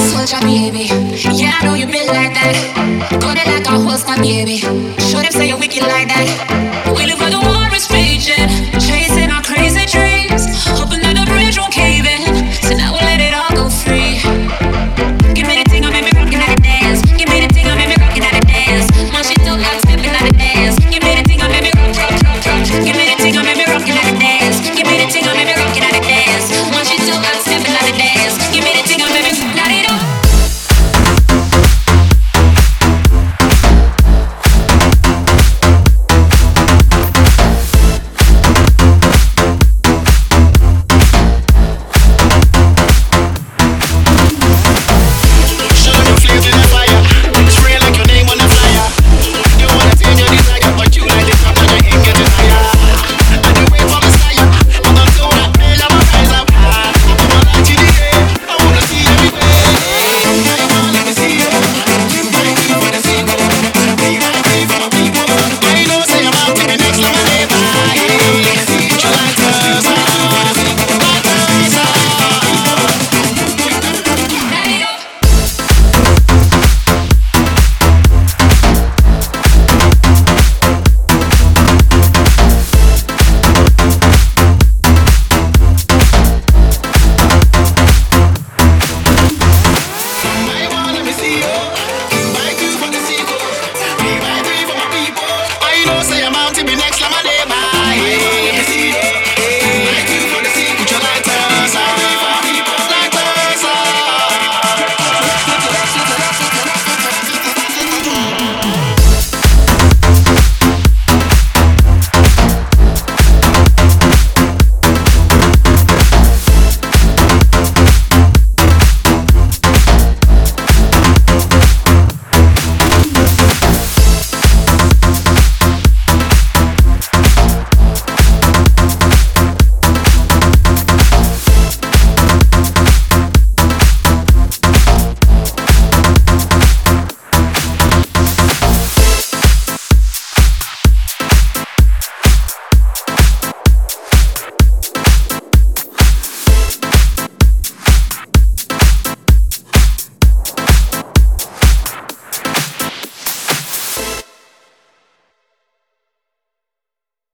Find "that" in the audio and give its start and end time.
2.34-2.56